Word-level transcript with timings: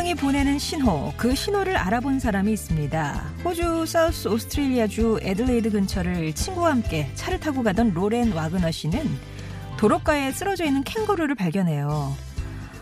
생명이 0.00 0.14
보내는 0.14 0.58
신호, 0.58 1.12
그 1.16 1.34
신호를 1.34 1.76
알아본 1.76 2.20
사람이 2.20 2.50
있습니다. 2.52 3.32
호주 3.44 3.84
사우스 3.86 4.28
오스트레일리아주 4.28 5.20
애들레이드 5.22 5.70
근처를 5.70 6.32
친구와 6.32 6.70
함께 6.70 7.10
차를 7.14 7.38
타고 7.38 7.62
가던 7.62 7.92
로렌 7.92 8.32
와그너 8.32 8.70
씨는 8.70 9.04
도로가에 9.76 10.32
쓰러져 10.32 10.64
있는 10.64 10.82
캥거루를 10.84 11.34
발견해요. 11.34 12.16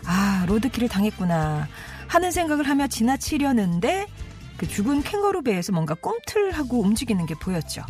아, 0.05 0.45
로드킬을 0.47 0.87
당했구나 0.87 1.67
하는 2.07 2.31
생각을 2.31 2.69
하며 2.69 2.87
지나치려는데 2.87 4.07
그 4.55 4.67
죽은 4.67 5.03
캥거루 5.03 5.41
배에서 5.41 5.73
뭔가 5.73 5.95
꿈틀하고 5.95 6.79
움직이는 6.79 7.25
게 7.25 7.35
보였죠. 7.35 7.81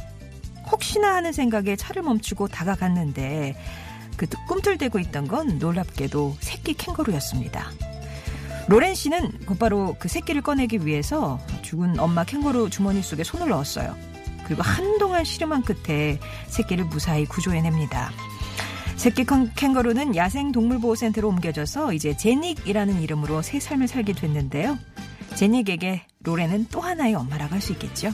혹시나 0.72 1.14
하는 1.16 1.32
생각에 1.34 1.76
차를 1.76 2.02
멈추고 2.02 2.48
다가갔는데 2.48 3.56
그 4.18 4.26
꿈틀대고 4.48 4.98
있던 5.00 5.28
건 5.28 5.60
놀랍게도 5.60 6.38
새끼 6.40 6.74
캥거루였습니다. 6.74 7.89
로렌 8.70 8.94
씨는 8.94 9.46
곧바로 9.48 9.96
그 9.98 10.08
새끼를 10.08 10.44
꺼내기 10.44 10.86
위해서 10.86 11.40
죽은 11.64 12.00
엄마 12.00 12.24
캥거루 12.24 12.70
주머니 12.70 13.02
속에 13.02 13.24
손을 13.24 13.50
넣었어요. 13.50 13.98
그리고 14.46 14.62
한동안 14.62 15.24
씨름한 15.24 15.64
끝에 15.64 16.20
새끼를 16.48 16.86
무사히 16.86 17.26
구조해냅니다. 17.26 18.12
새끼 18.96 19.26
캥거루는 19.26 20.16
야생동물보호센터로 20.16 21.28
옮겨져서 21.30 21.94
이제 21.94 22.16
제닉이라는 22.16 23.02
이름으로 23.02 23.42
새 23.42 23.60
삶을 23.60 23.88
살게 23.88 24.14
됐는데요. 24.14 24.78
제닉에게 25.34 26.06
로렌은 26.22 26.68
또 26.70 26.80
하나의 26.80 27.16
엄마라고 27.16 27.56
할 27.56 27.62
수 27.62 27.72
있겠죠. 27.72 28.12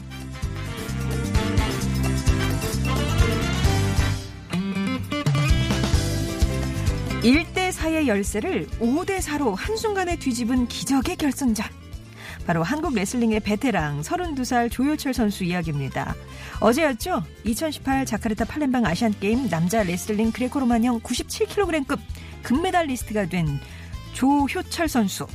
일대 7.23 7.64
사의 7.85 8.07
열쇠를 8.07 8.67
5대 8.79 9.19
4로 9.19 9.53
한순간에 9.55 10.17
뒤집은 10.17 10.67
기적의 10.67 11.17
결승전. 11.17 11.67
바로 12.47 12.63
한국 12.63 12.95
레슬링의 12.95 13.41
베테랑 13.41 14.01
32살 14.01 14.71
조효철 14.71 15.13
선수 15.13 15.43
이야기입니다. 15.43 16.15
어제였죠? 16.61 17.21
2018 17.43 18.07
자카르타 18.07 18.45
팔렘방 18.45 18.87
아시안게임 18.87 19.49
남자 19.49 19.83
레슬링 19.83 20.31
그레코로만형 20.31 21.01
97kg급 21.01 21.99
금메달리스트가 22.41 23.27
된 23.27 23.59
조효철 24.13 24.87
선수. 24.87 25.27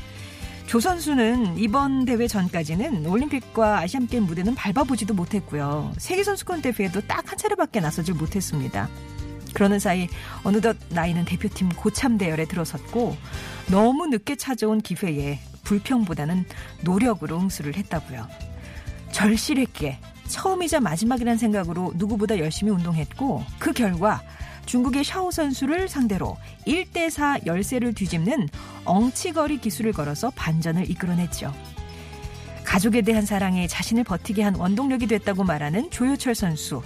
조 0.67 0.81
선수는 0.81 1.57
이번 1.57 2.05
대회 2.05 2.27
전까지는 2.27 3.07
올림픽과 3.07 3.79
아시안게임 3.79 4.25
무대는 4.25 4.57
밟아보지도 4.57 5.15
못했고요. 5.15 5.93
세계선수권 5.99 6.63
대회에도 6.63 7.01
딱 7.03 7.31
한 7.31 7.39
차례밖에 7.39 7.79
나서질 7.79 8.15
못했습니다. 8.15 8.89
그러는 9.53 9.79
사이 9.79 10.09
어느덧 10.43 10.77
나이는 10.91 11.25
대표팀 11.25 11.71
고참 11.71 12.19
대열에 12.19 12.47
들어섰고 12.47 13.17
너무 13.71 14.07
늦게 14.07 14.37
찾아온 14.37 14.81
기회에 14.81 15.39
불평보다는 15.65 16.45
노력으로 16.83 17.39
응수를 17.39 17.77
했다고요. 17.77 18.27
절실했기에 19.13 19.99
처음이자 20.29 20.81
마지막이란 20.81 21.37
생각으로 21.37 21.93
누구보다 21.97 22.39
열심히 22.39 22.73
운동했고 22.73 23.45
그 23.59 23.73
결과 23.73 24.23
중국의 24.67 25.03
샤오 25.03 25.31
선수를 25.31 25.89
상대로 25.89 26.37
1대4 26.67 27.47
열세를 27.47 27.93
뒤집는 27.95 28.49
엉치거리 28.85 29.59
기술을 29.59 29.93
걸어서 29.93 30.31
반전을 30.31 30.89
이끌어냈죠. 30.91 31.53
가족에 32.65 33.03
대한 33.03 33.27
사랑에 33.27 33.67
자신을 33.67 34.05
버티게 34.05 34.43
한 34.43 34.55
원동력이 34.55 35.09
됐다고 35.09 35.43
말하는 35.43 35.91
조효철 35.91 36.37
선수. 36.37 36.83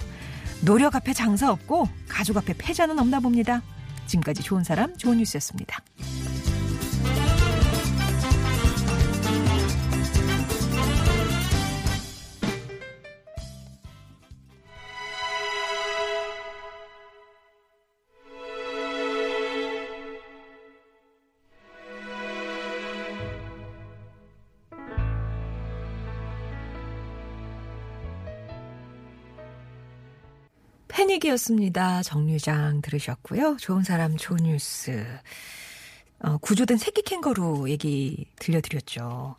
노력 0.65 0.95
앞에 0.95 1.13
장사 1.13 1.51
없고 1.51 1.87
가족 2.07 2.37
앞에 2.37 2.53
패자는 2.57 2.97
없나 2.97 3.19
봅니다. 3.19 3.61
지금까지 4.07 4.41
좋은 4.41 4.63
사람 4.63 4.97
좋은 4.97 5.17
뉴스였습니다. 5.17 5.79
패닉이었습니다. 30.95 32.03
정류장 32.03 32.81
들으셨고요. 32.81 33.57
좋은 33.59 33.83
사람, 33.83 34.15
좋은 34.15 34.43
뉴스. 34.43 35.05
어, 36.19 36.37
구조된 36.37 36.77
새끼 36.77 37.01
캥거루 37.01 37.69
얘기 37.69 38.31
들려드렸죠. 38.39 39.35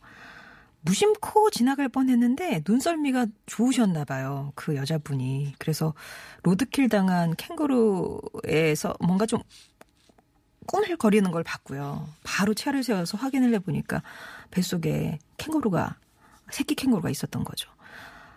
무심코 0.83 1.49
지나갈 1.51 1.89
뻔했는데 1.89 2.63
눈썰미가 2.69 3.29
좋으셨나 3.47 4.05
봐요. 4.05 4.53
그 4.55 4.77
여자분이. 4.77 5.55
그래서 5.59 5.95
로드킬 6.43 6.91
당한 6.91 7.35
캥거루에서 7.37 8.95
뭔가 9.01 9.25
좀 9.25 9.41
꾸물거리는 10.67 11.31
걸 11.31 11.43
봤고요. 11.43 12.07
바로 12.23 12.53
차를 12.53 12.85
세워서 12.85 13.17
확인을 13.17 13.55
해보니까 13.55 14.03
뱃속에 14.51 15.21
캥거루가 15.39 15.97
새끼 16.51 16.75
캥거루가 16.75 17.09
있었던 17.09 17.45
거죠. 17.45 17.71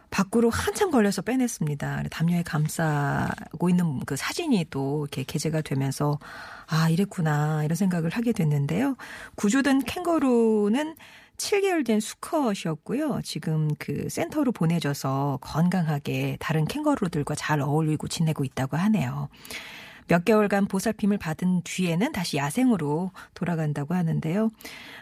밖으로 0.09 0.49
한참 0.49 0.91
걸려서 0.91 1.21
빼냈습니다. 1.21 2.03
담요에 2.09 2.43
감싸고 2.43 3.69
있는 3.69 3.99
그 4.05 4.15
사진이 4.15 4.67
또 4.69 5.05
이렇게 5.05 5.23
게재가 5.23 5.61
되면서 5.61 6.19
아, 6.67 6.89
이랬구나. 6.89 7.63
이런 7.63 7.75
생각을 7.75 8.09
하게 8.11 8.31
됐는데요. 8.31 8.95
구조된 9.35 9.83
캥거루는 9.83 10.95
7개월 11.37 11.85
된 11.85 11.99
수컷이었고요. 11.99 13.21
지금 13.23 13.69
그 13.79 14.09
센터로 14.09 14.51
보내져서 14.51 15.39
건강하게 15.41 16.37
다른 16.39 16.65
캥거루들과 16.65 17.35
잘 17.35 17.61
어울리고 17.61 18.07
지내고 18.07 18.43
있다고 18.43 18.77
하네요. 18.77 19.29
몇 20.07 20.25
개월간 20.25 20.65
보살핌을 20.65 21.17
받은 21.19 21.61
뒤에는 21.63 22.11
다시 22.11 22.37
야생으로 22.37 23.11
돌아간다고 23.35 23.93
하는데요. 23.93 24.49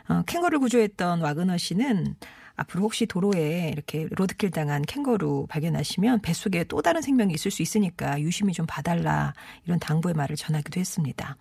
어, 0.10 0.22
캥거루 0.28 0.60
구조했던 0.60 1.22
와그너 1.22 1.58
씨는 1.58 2.16
앞으로 2.58 2.84
혹시 2.84 3.06
도로에 3.06 3.70
이렇게 3.72 4.08
로드킬 4.12 4.52
당한 4.52 4.82
캥거루 4.82 5.46
발견하시면 5.48 6.22
뱃속에 6.22 6.64
또 6.66 6.82
다른 6.82 7.02
생명이 7.02 7.34
있을 7.34 7.52
수 7.52 7.62
있으니까 7.62 8.20
유심히 8.20 8.52
좀 8.52 8.66
봐달라 8.68 9.34
이런 9.66 9.80
당부의 9.80 10.16
말을 10.16 10.36
전하기도 10.36 10.80
했습니다. 10.80 11.38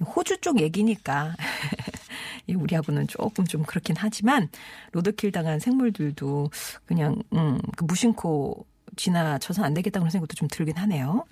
호주 0.00 0.40
쪽 0.40 0.60
얘기니까 0.60 1.34
우리하고는 2.54 3.08
조금 3.08 3.46
좀 3.46 3.62
그렇긴 3.62 3.96
하지만 3.98 4.48
로드킬 4.92 5.32
당한 5.32 5.58
생물들도 5.58 6.50
그냥 6.84 7.22
음, 7.32 7.58
그 7.76 7.84
무심코 7.84 8.66
지나쳐서 8.96 9.62
안 9.64 9.74
되겠다 9.74 10.00
그런 10.00 10.10
생각도 10.10 10.34
좀 10.34 10.48
들긴 10.50 10.76
하네요. 10.76 11.24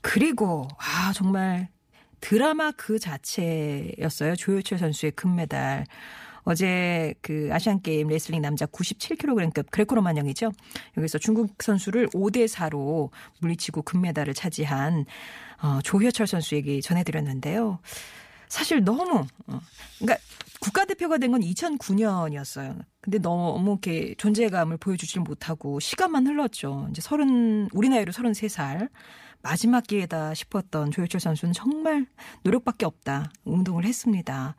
그리고 0.00 0.66
아 0.78 1.12
정말 1.14 1.68
드라마 2.20 2.72
그 2.72 2.98
자체였어요. 2.98 4.36
조효철 4.36 4.78
선수의 4.78 5.12
금메달. 5.12 5.86
어제 6.44 7.14
그 7.22 7.48
아시안 7.52 7.80
게임 7.82 8.08
레슬링 8.08 8.42
남자 8.42 8.66
97kg급 8.66 9.70
그레코로만형이죠. 9.70 10.50
여기서 10.96 11.18
중국 11.18 11.62
선수를 11.62 12.08
5대 12.08 12.48
4로 12.48 13.10
물리치고 13.40 13.82
금메달을 13.82 14.34
차지한 14.34 15.04
어, 15.62 15.78
조효철 15.84 16.26
선수 16.26 16.54
얘기 16.56 16.82
전해드렸는데요. 16.82 17.78
사실 18.48 18.82
너무 18.84 19.24
어, 19.46 19.60
그러니까 19.98 20.20
국가대표가 20.60 21.18
된 21.18 21.32
건 21.32 21.40
2009년이었어요. 21.40 22.78
근데 23.00 23.18
너무 23.18 23.72
이렇게 23.72 24.14
존재감을 24.16 24.76
보여주질 24.76 25.22
못하고 25.22 25.80
시간만 25.80 26.26
흘렀죠. 26.26 26.86
이제 26.90 27.00
30 27.00 27.70
우리 27.72 27.88
나이로 27.88 28.12
33살 28.12 28.88
마지막 29.42 29.84
기회다 29.86 30.34
싶었던 30.34 30.90
조효철 30.92 31.20
선수는 31.20 31.52
정말 31.52 32.06
노력밖에 32.44 32.86
없다. 32.86 33.32
운동을 33.44 33.84
했습니다. 33.84 34.54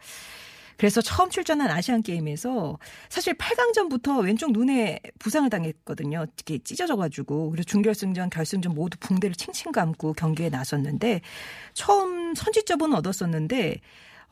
그래서 0.77 1.01
처음 1.01 1.29
출전한 1.29 1.69
아시안 1.69 2.01
게임에서 2.01 2.77
사실 3.09 3.33
8강전부터 3.35 4.23
왼쪽 4.23 4.51
눈에 4.51 4.99
부상을 5.19 5.49
당했거든요. 5.49 6.25
이렇게 6.37 6.59
찢어져 6.59 6.95
가지고 6.95 7.51
그래서 7.51 7.65
준결승전, 7.65 8.29
결승전 8.29 8.73
모두 8.73 8.97
붕대를 8.99 9.35
칭칭 9.35 9.71
감고 9.71 10.13
경기에 10.13 10.49
나섰는데 10.49 11.21
처음 11.73 12.35
선취점은 12.35 12.93
얻었었는데 12.93 13.79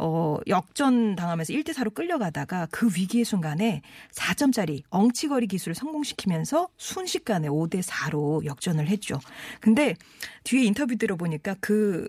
어, 0.03 0.39
역전 0.47 1.15
당하면서 1.15 1.53
1대 1.53 1.75
4로 1.75 1.93
끌려가다가 1.93 2.67
그 2.71 2.87
위기의 2.87 3.23
순간에 3.23 3.83
4점짜리 4.11 4.81
엉치거리 4.89 5.45
기술을 5.45 5.75
성공시키면서 5.75 6.69
순식간에 6.77 7.47
5대 7.49 7.83
4로 7.83 8.43
역전을 8.43 8.87
했죠. 8.87 9.19
근데 9.59 9.95
뒤에 10.43 10.63
인터뷰 10.63 10.95
들어보니까 10.95 11.55
그 11.61 12.07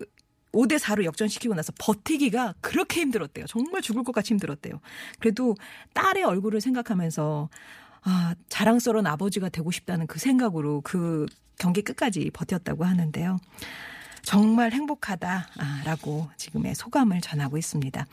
5대 0.52 0.78
4로 0.78 1.04
역전시키고 1.04 1.54
나서 1.54 1.72
버티기가 1.78 2.54
그렇게 2.60 3.00
힘들었대요. 3.00 3.46
정말 3.46 3.82
죽을 3.82 4.04
것 4.04 4.12
같이 4.12 4.34
힘들었대요. 4.34 4.81
그래도 5.19 5.56
딸의 5.94 6.25
얼굴을 6.25 6.60
생각하면서 6.60 7.49
아, 8.04 8.34
자랑스러운 8.49 9.06
아버지가 9.06 9.49
되고 9.49 9.70
싶다는 9.70 10.06
그 10.06 10.19
생각으로 10.19 10.81
그 10.82 11.26
경기 11.58 11.82
끝까지 11.82 12.31
버텼다고 12.32 12.84
하는데요. 12.84 13.38
정말 14.22 14.72
행복하다라고 14.72 16.31
지금의 16.37 16.75
소감을 16.75 17.20
전하고 17.20 17.58
있습니다. 17.58 18.06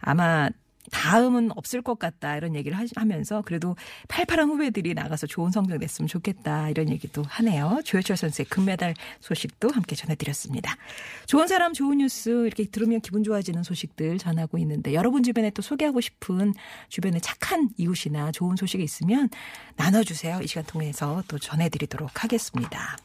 아마 0.00 0.48
다음은 0.90 1.50
없을 1.56 1.82
것 1.82 1.98
같다 1.98 2.36
이런 2.36 2.54
얘기를 2.54 2.78
하면서 2.96 3.42
그래도 3.42 3.76
팔팔한 4.08 4.48
후배들이 4.48 4.94
나가서 4.94 5.26
좋은 5.26 5.50
성적 5.50 5.78
냈으면 5.78 6.08
좋겠다 6.08 6.68
이런 6.68 6.90
얘기도 6.90 7.22
하네요. 7.22 7.80
조효철 7.84 8.16
선수의 8.16 8.46
금메달 8.46 8.94
소식도 9.20 9.70
함께 9.70 9.96
전해드렸습니다. 9.96 10.76
좋은 11.26 11.46
사람 11.46 11.72
좋은 11.72 11.98
뉴스 11.98 12.46
이렇게 12.46 12.64
들으면 12.66 13.00
기분 13.00 13.22
좋아지는 13.22 13.62
소식들 13.62 14.18
전하고 14.18 14.58
있는데 14.58 14.92
여러분 14.92 15.22
주변에 15.22 15.50
또 15.50 15.62
소개하고 15.62 16.00
싶은 16.00 16.54
주변에 16.88 17.20
착한 17.20 17.70
이웃이나 17.76 18.32
좋은 18.32 18.56
소식이 18.56 18.82
있으면 18.82 19.30
나눠주세요. 19.76 20.40
이 20.42 20.46
시간 20.46 20.64
통해서 20.64 21.22
또 21.28 21.38
전해드리도록 21.38 22.22
하겠습니다. 22.22 22.98